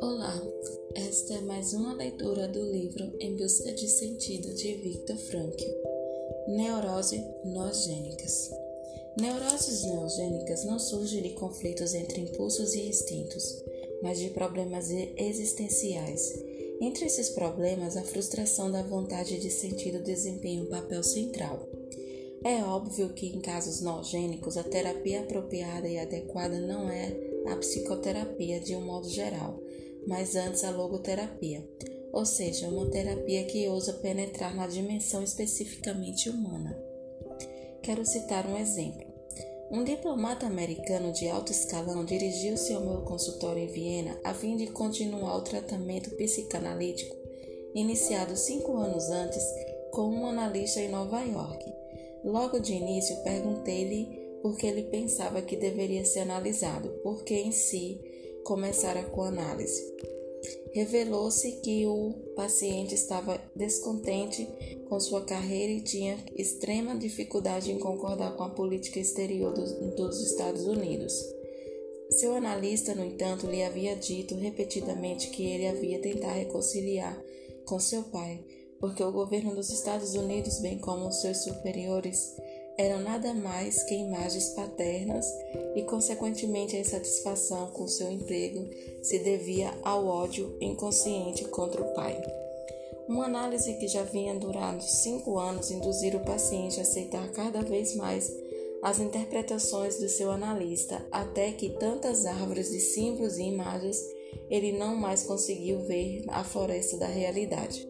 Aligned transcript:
Olá, 0.00 0.42
esta 0.94 1.34
é 1.34 1.40
mais 1.42 1.74
uma 1.74 1.92
leitura 1.92 2.48
do 2.48 2.62
livro 2.62 3.12
Em 3.20 3.36
Busca 3.36 3.72
de 3.74 3.86
Sentido 3.86 4.54
de 4.54 4.74
Victor 4.76 5.18
Frankl. 5.18 5.64
Neurose 6.48 7.22
noogênicas. 7.44 8.50
Neuroses 9.20 9.82
neogênicas 9.84 10.64
não 10.64 10.78
surgem 10.78 11.24
de 11.24 11.30
conflitos 11.30 11.92
entre 11.92 12.22
impulsos 12.22 12.72
e 12.74 12.88
instintos, 12.88 13.62
mas 14.02 14.18
de 14.18 14.30
problemas 14.30 14.88
existenciais. 14.90 16.32
Entre 16.80 17.04
esses 17.04 17.28
problemas, 17.28 17.98
a 17.98 18.02
frustração 18.02 18.70
da 18.70 18.82
vontade 18.82 19.38
de 19.38 19.50
sentido 19.50 20.02
desempenha 20.02 20.62
um 20.62 20.70
papel 20.70 21.02
central. 21.02 21.68
É 22.42 22.62
óbvio 22.62 23.10
que 23.10 23.26
em 23.26 23.40
casos 23.40 23.82
noogênicos 23.82 24.56
a 24.56 24.62
terapia 24.62 25.20
apropriada 25.20 25.86
e 25.86 25.98
adequada 25.98 26.58
não 26.58 26.88
é 26.88 27.14
a 27.46 27.56
psicoterapia 27.56 28.58
de 28.60 28.74
um 28.74 28.80
modo 28.80 29.08
geral, 29.08 29.60
mas 30.06 30.34
antes 30.34 30.64
a 30.64 30.70
logoterapia, 30.70 31.68
ou 32.12 32.24
seja, 32.24 32.68
uma 32.68 32.86
terapia 32.86 33.44
que 33.44 33.68
ousa 33.68 33.92
penetrar 33.94 34.54
na 34.54 34.66
dimensão 34.66 35.22
especificamente 35.22 36.30
humana. 36.30 36.76
Quero 37.82 38.06
citar 38.06 38.46
um 38.46 38.56
exemplo. 38.56 39.10
Um 39.70 39.84
diplomata 39.84 40.46
americano 40.46 41.12
de 41.12 41.28
alto 41.28 41.52
escalão 41.52 42.04
dirigiu-se 42.04 42.72
ao 42.72 42.84
meu 42.84 43.02
consultório 43.02 43.62
em 43.62 43.68
Viena 43.68 44.18
a 44.24 44.34
fim 44.34 44.56
de 44.56 44.66
continuar 44.66 45.36
o 45.36 45.42
tratamento 45.42 46.10
psicanalítico 46.16 47.14
iniciado 47.74 48.36
cinco 48.36 48.76
anos 48.76 49.10
antes 49.10 49.44
com 49.92 50.08
um 50.08 50.26
analista 50.26 50.80
em 50.80 50.88
Nova 50.88 51.20
York. 51.22 51.64
Logo 52.24 52.58
de 52.58 52.72
início, 52.72 53.16
perguntei-lhe 53.22 54.20
por 54.42 54.56
que 54.56 54.66
ele 54.66 54.84
pensava 54.84 55.42
que 55.42 55.56
deveria 55.56 56.04
ser 56.04 56.20
analisado, 56.20 56.90
porque 57.02 57.34
em 57.34 57.52
si 57.52 58.00
começara 58.44 59.02
com 59.04 59.22
análise. 59.22 59.82
Revelou-se 60.72 61.60
que 61.60 61.86
o 61.86 62.14
paciente 62.34 62.94
estava 62.94 63.40
descontente 63.54 64.46
com 64.88 64.98
sua 65.00 65.24
carreira 65.24 65.72
e 65.72 65.80
tinha 65.80 66.18
extrema 66.36 66.96
dificuldade 66.96 67.70
em 67.70 67.78
concordar 67.78 68.36
com 68.36 68.44
a 68.44 68.50
política 68.50 68.98
exterior 68.98 69.52
dos, 69.52 69.72
dos 69.94 70.20
Estados 70.22 70.66
Unidos. 70.66 71.12
Seu 72.10 72.34
analista, 72.34 72.94
no 72.94 73.04
entanto, 73.04 73.46
lhe 73.46 73.62
havia 73.62 73.94
dito 73.94 74.34
repetidamente 74.34 75.30
que 75.30 75.44
ele 75.44 75.66
havia 75.66 76.00
tentado 76.00 76.38
reconciliar 76.38 77.22
com 77.64 77.78
seu 77.78 78.02
pai, 78.04 78.40
porque 78.80 79.04
o 79.04 79.12
governo 79.12 79.54
dos 79.54 79.70
Estados 79.70 80.14
Unidos, 80.14 80.58
bem 80.60 80.78
como 80.78 81.12
seus 81.12 81.44
superiores, 81.44 82.34
eram 82.78 83.00
nada 83.00 83.34
mais 83.34 83.82
que 83.82 83.94
imagens 83.94 84.48
paternas 84.50 85.26
e, 85.76 85.82
consequentemente, 85.82 86.74
a 86.74 86.80
insatisfação 86.80 87.68
com 87.72 87.86
seu 87.86 88.10
emprego 88.10 88.66
se 89.02 89.18
devia 89.18 89.70
ao 89.82 90.06
ódio 90.06 90.56
inconsciente 90.60 91.44
contra 91.44 91.82
o 91.82 91.92
pai. 91.92 92.18
Uma 93.06 93.26
análise 93.26 93.74
que 93.74 93.86
já 93.86 94.02
vinha 94.04 94.34
durando 94.34 94.82
cinco 94.82 95.38
anos 95.38 95.70
induzir 95.70 96.16
o 96.16 96.24
paciente 96.24 96.78
a 96.78 96.82
aceitar 96.82 97.30
cada 97.32 97.60
vez 97.60 97.94
mais 97.96 98.32
as 98.82 98.98
interpretações 98.98 99.98
do 99.98 100.08
seu 100.08 100.30
analista, 100.30 101.04
até 101.12 101.52
que 101.52 101.70
tantas 101.70 102.24
árvores 102.24 102.70
de 102.70 102.80
símbolos 102.80 103.36
e 103.36 103.42
imagens 103.42 103.98
ele 104.48 104.72
não 104.72 104.96
mais 104.96 105.24
conseguiu 105.24 105.80
ver 105.80 106.24
a 106.28 106.42
floresta 106.44 106.96
da 106.96 107.06
realidade. 107.06 107.89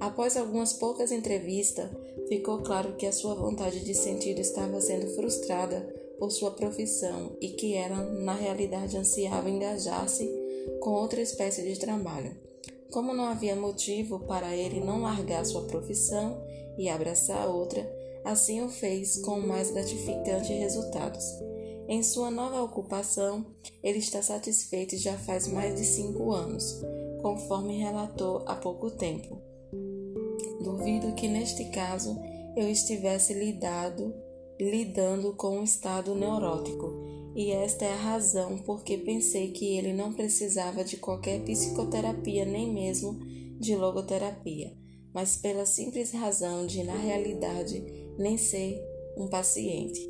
Após 0.00 0.36
algumas 0.36 0.72
poucas 0.72 1.12
entrevistas, 1.12 1.90
ficou 2.28 2.58
claro 2.62 2.96
que 2.96 3.06
a 3.06 3.12
sua 3.12 3.34
vontade 3.34 3.80
de 3.80 3.94
sentido 3.94 4.40
estava 4.40 4.80
sendo 4.80 5.08
frustrada 5.14 5.80
por 6.18 6.30
sua 6.30 6.50
profissão 6.50 7.36
e 7.40 7.48
que 7.48 7.74
ela, 7.74 8.02
na 8.02 8.34
realidade, 8.34 8.96
ansiava 8.96 9.50
engajar-se 9.50 10.30
com 10.80 10.90
outra 10.90 11.20
espécie 11.20 11.62
de 11.62 11.78
trabalho. 11.78 12.36
Como 12.90 13.12
não 13.12 13.24
havia 13.24 13.56
motivo 13.56 14.20
para 14.20 14.54
ele 14.54 14.80
não 14.80 15.02
largar 15.02 15.44
sua 15.44 15.62
profissão 15.62 16.40
e 16.78 16.88
abraçar 16.88 17.48
outra, 17.48 17.84
assim 18.24 18.62
o 18.62 18.68
fez 18.68 19.18
com 19.18 19.40
mais 19.40 19.70
gratificantes 19.70 20.48
resultados. 20.48 21.24
Em 21.86 22.02
sua 22.02 22.30
nova 22.30 22.62
ocupação, 22.62 23.44
ele 23.82 23.98
está 23.98 24.22
satisfeito 24.22 24.96
já 24.96 25.18
faz 25.18 25.46
mais 25.46 25.74
de 25.74 25.84
cinco 25.84 26.32
anos, 26.32 26.80
conforme 27.20 27.76
relatou 27.76 28.42
há 28.46 28.54
pouco 28.54 28.90
tempo. 28.90 29.43
Duvido 30.64 31.12
que 31.12 31.28
neste 31.28 31.66
caso 31.66 32.18
eu 32.56 32.70
estivesse 32.70 33.34
lidado, 33.34 34.14
lidando 34.58 35.34
com 35.34 35.58
um 35.58 35.62
estado 35.62 36.14
neurótico, 36.14 36.90
e 37.36 37.50
esta 37.50 37.84
é 37.84 37.92
a 37.92 37.96
razão 37.96 38.56
porque 38.56 38.96
pensei 38.96 39.50
que 39.50 39.76
ele 39.76 39.92
não 39.92 40.14
precisava 40.14 40.82
de 40.82 40.96
qualquer 40.96 41.42
psicoterapia 41.44 42.46
nem 42.46 42.72
mesmo 42.72 43.18
de 43.60 43.76
logoterapia, 43.76 44.74
mas 45.12 45.36
pela 45.36 45.66
simples 45.66 46.12
razão 46.12 46.66
de, 46.66 46.82
na 46.82 46.96
realidade, 46.96 47.84
nem 48.18 48.38
ser 48.38 48.82
um 49.18 49.28
paciente. 49.28 50.00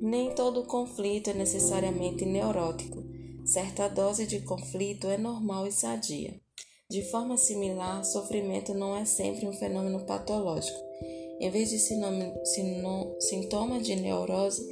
Nem 0.00 0.34
todo 0.34 0.64
conflito 0.64 1.30
é 1.30 1.34
necessariamente 1.34 2.24
neurótico. 2.24 3.04
Certa 3.44 3.86
dose 3.86 4.26
de 4.26 4.40
conflito 4.40 5.06
é 5.06 5.16
normal 5.16 5.68
e 5.68 5.72
sadia. 5.72 6.43
De 6.90 7.02
forma 7.02 7.38
similar, 7.38 8.04
sofrimento 8.04 8.74
não 8.74 8.94
é 8.94 9.06
sempre 9.06 9.46
um 9.46 9.52
fenômeno 9.52 10.00
patológico. 10.00 10.78
Em 11.40 11.50
vez 11.50 11.70
de 11.70 11.78
sintoma 11.78 13.80
de 13.80 13.96
neurose, 13.96 14.62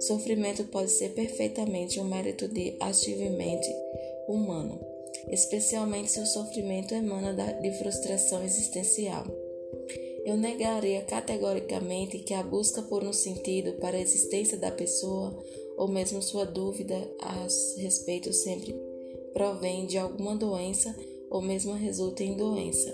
sofrimento 0.00 0.64
pode 0.64 0.90
ser 0.90 1.10
perfeitamente 1.10 2.00
um 2.00 2.04
mérito 2.04 2.48
de 2.48 2.76
achievement 2.80 3.60
humano, 4.28 4.80
especialmente 5.28 6.10
se 6.10 6.20
o 6.20 6.26
sofrimento 6.26 6.92
emana 6.92 7.32
de 7.32 7.72
frustração 7.78 8.44
existencial. 8.44 9.24
Eu 10.24 10.36
negaria 10.36 11.02
categoricamente 11.02 12.18
que 12.18 12.34
a 12.34 12.42
busca 12.42 12.82
por 12.82 13.04
um 13.04 13.12
sentido 13.12 13.74
para 13.74 13.96
a 13.96 14.00
existência 14.00 14.58
da 14.58 14.70
pessoa, 14.70 15.36
ou 15.76 15.88
mesmo 15.88 16.20
sua 16.20 16.44
dúvida 16.44 16.96
a 17.20 17.46
respeito, 17.78 18.32
sempre 18.32 18.74
provém 19.32 19.86
de 19.86 19.96
alguma 19.96 20.36
doença 20.36 20.94
ou 21.30 21.40
mesmo 21.40 21.72
resulta 21.72 22.24
em 22.24 22.36
doença. 22.36 22.92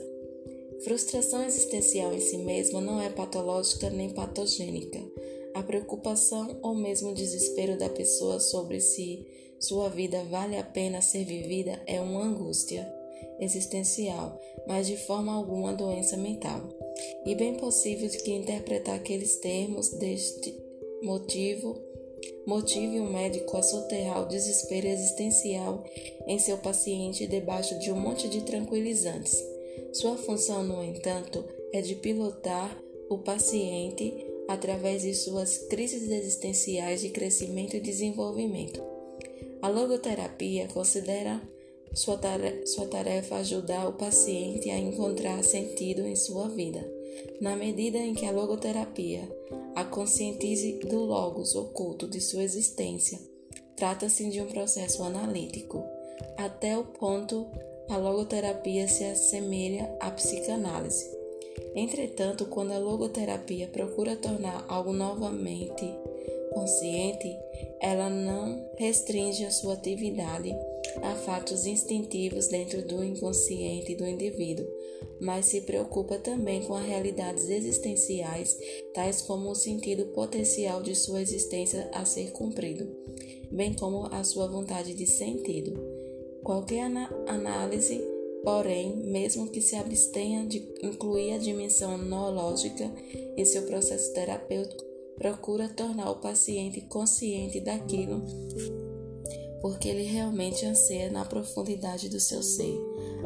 Frustração 0.84 1.42
existencial 1.44 2.12
em 2.12 2.20
si 2.20 2.36
mesma 2.36 2.80
não 2.80 3.00
é 3.00 3.08
patológica 3.08 3.88
nem 3.90 4.10
patogênica. 4.10 5.00
A 5.54 5.62
preocupação 5.62 6.58
ou 6.62 6.74
mesmo 6.74 7.10
o 7.10 7.14
desespero 7.14 7.78
da 7.78 7.88
pessoa 7.88 8.38
sobre 8.38 8.78
se 8.80 9.26
sua 9.58 9.88
vida 9.88 10.22
vale 10.24 10.56
a 10.56 10.62
pena 10.62 11.00
ser 11.00 11.24
vivida 11.24 11.82
é 11.86 11.98
uma 11.98 12.22
angústia 12.22 12.86
existencial, 13.40 14.38
mas 14.66 14.86
de 14.86 14.96
forma 14.96 15.32
alguma 15.32 15.72
doença 15.72 16.16
mental. 16.16 16.68
E 17.24 17.34
bem 17.34 17.54
possível 17.54 18.08
que 18.08 18.32
interpretar 18.32 18.96
aqueles 18.96 19.36
termos 19.36 19.90
deste 19.90 20.54
motivo 21.02 21.80
motive 22.46 23.00
o 23.00 23.10
médico 23.10 23.56
a 23.56 23.62
soterrar 23.62 24.22
o 24.22 24.28
desespero 24.28 24.86
existencial 24.86 25.84
em 26.26 26.38
seu 26.38 26.58
paciente 26.58 27.26
debaixo 27.26 27.78
de 27.78 27.90
um 27.90 27.98
monte 27.98 28.28
de 28.28 28.42
tranquilizantes. 28.42 29.42
Sua 29.92 30.16
função, 30.16 30.62
no 30.62 30.82
entanto, 30.82 31.44
é 31.72 31.80
de 31.80 31.96
pilotar 31.96 32.80
o 33.10 33.18
paciente 33.18 34.14
através 34.48 35.02
de 35.02 35.14
suas 35.14 35.58
crises 35.58 36.08
existenciais 36.10 37.00
de 37.00 37.10
crescimento 37.10 37.76
e 37.76 37.80
desenvolvimento. 37.80 38.80
A 39.60 39.68
logoterapia 39.68 40.68
considera 40.68 41.42
sua 41.94 42.18
tarefa, 42.18 43.36
ajudar 43.36 43.88
o 43.88 43.94
paciente 43.94 44.70
a 44.70 44.78
encontrar 44.78 45.42
sentido 45.42 46.06
em 46.06 46.14
sua 46.14 46.48
vida, 46.48 46.86
na 47.40 47.56
medida 47.56 47.98
em 47.98 48.14
que 48.14 48.26
a 48.26 48.30
logoterapia 48.30 49.28
a 49.74 49.84
conscientize 49.84 50.80
do 50.86 51.04
logos 51.04 51.54
oculto 51.54 52.08
de 52.08 52.20
sua 52.20 52.42
existência. 52.42 53.18
Trata-se 53.76 54.28
de 54.30 54.40
um 54.40 54.46
processo 54.46 55.02
analítico. 55.02 55.84
Até 56.38 56.78
o 56.78 56.84
ponto, 56.84 57.46
a 57.90 57.96
logoterapia 57.96 58.88
se 58.88 59.04
assemelha 59.04 59.94
à 60.00 60.10
psicanálise. 60.10 61.04
Entretanto, 61.74 62.46
quando 62.46 62.72
a 62.72 62.78
logoterapia 62.78 63.68
procura 63.68 64.16
tornar 64.16 64.64
algo 64.66 64.92
novamente 64.92 65.84
consciente, 66.56 67.38
ela 67.82 68.08
não 68.08 68.66
restringe 68.78 69.44
a 69.44 69.50
sua 69.50 69.74
atividade 69.74 70.56
a 71.02 71.14
fatos 71.14 71.66
instintivos 71.66 72.48
dentro 72.48 72.80
do 72.80 73.04
inconsciente 73.04 73.94
do 73.94 74.06
indivíduo, 74.06 74.66
mas 75.20 75.44
se 75.44 75.60
preocupa 75.60 76.18
também 76.18 76.62
com 76.62 76.74
as 76.74 76.86
realidades 76.86 77.50
existenciais, 77.50 78.56
tais 78.94 79.20
como 79.20 79.50
o 79.50 79.54
sentido 79.54 80.06
potencial 80.06 80.82
de 80.82 80.94
sua 80.94 81.20
existência 81.20 81.90
a 81.92 82.06
ser 82.06 82.32
cumprido, 82.32 82.88
bem 83.50 83.74
como 83.74 84.06
a 84.06 84.24
sua 84.24 84.48
vontade 84.48 84.94
de 84.94 85.06
sentido. 85.06 85.78
Qualquer 86.42 86.90
análise, 87.26 88.00
porém, 88.42 88.96
mesmo 88.96 89.50
que 89.50 89.60
se 89.60 89.76
abstenha 89.76 90.46
de 90.46 90.66
incluir 90.82 91.34
a 91.34 91.38
dimensão 91.38 91.98
noológica 91.98 92.90
em 93.36 93.44
seu 93.44 93.62
processo 93.66 94.14
terapêutico, 94.14 94.85
procura 95.16 95.68
tornar 95.68 96.10
o 96.10 96.16
paciente 96.16 96.80
consciente 96.82 97.60
daquilo 97.60 98.22
porque 99.60 99.88
ele 99.88 100.04
realmente 100.04 100.64
anseia 100.64 101.10
na 101.10 101.24
profundidade 101.24 102.08
do 102.08 102.20
seu 102.20 102.40
ser. 102.40 102.78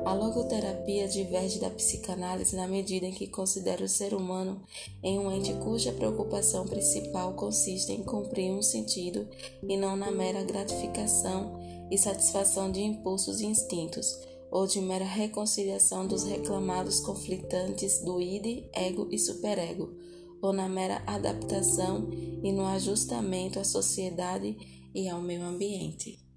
A 0.05 0.15
logoterapia 0.15 1.07
diverge 1.07 1.59
da 1.59 1.69
psicanálise 1.69 2.57
na 2.57 2.67
medida 2.67 3.05
em 3.05 3.13
que 3.13 3.27
considera 3.27 3.85
o 3.85 3.89
ser 3.89 4.15
humano 4.15 4.63
em 5.03 5.19
um 5.19 5.31
ente 5.31 5.53
cuja 5.55 5.93
preocupação 5.93 6.67
principal 6.67 7.35
consiste 7.35 7.93
em 7.93 8.03
cumprir 8.03 8.51
um 8.53 8.63
sentido 8.63 9.29
e 9.69 9.77
não 9.77 9.97
na 9.97 10.11
mera 10.11 10.43
gratificação 10.43 11.61
e 11.91 11.99
satisfação 11.99 12.73
de 12.73 12.81
impulsos 12.81 13.41
e 13.41 13.47
instintos, 13.47 14.19
ou 14.51 14.67
de 14.67 14.81
mera 14.81 15.05
reconciliação 15.05 16.07
dos 16.07 16.25
reclamados 16.25 17.01
conflitantes 17.01 18.03
do 18.03 18.21
id, 18.21 18.65
ego 18.73 19.09
e 19.11 19.19
superego, 19.19 19.95
ou 20.43 20.53
na 20.53 20.69
mera 20.69 21.03
adaptação 21.07 22.09
e 22.43 22.53
no 22.53 22.67
ajustamento 22.67 23.59
à 23.59 23.65
sociedade 23.65 24.57
e 24.95 25.09
ao 25.09 25.21
meio 25.21 25.43
ambiente. 25.43 26.30